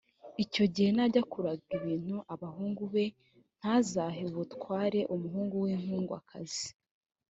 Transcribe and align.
icyo 0.43 0.63
gihe 0.73 0.89
najya 0.97 1.21
kuraga 1.31 1.69
ibintu 1.77 2.15
abahungu 2.33 2.83
be, 2.93 3.05
ntazahe 3.59 4.21
ubutware 4.29 4.99
umuhungu 5.13 5.53
w’inkundwakazi 5.63 6.65